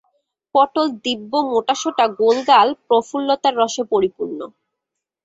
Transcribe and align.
পটল 0.55 0.85
দিব্য 1.05 1.31
মোটাসোটা 1.51 2.05
গোলগাল, 2.19 2.67
প্রফুল্লতার 2.87 3.53
রসে 3.61 3.83
পরিপূর্ণ। 3.91 4.39